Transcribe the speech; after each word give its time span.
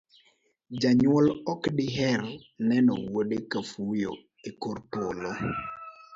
Janyuol 0.79 1.27
ok 1.53 1.61
diher 1.77 2.21
neno 2.69 2.93
wuode 3.11 3.37
ka 3.51 3.59
fuyo 3.71 4.11
e 4.47 4.49
kor 4.61 4.77
polo, 4.91 5.31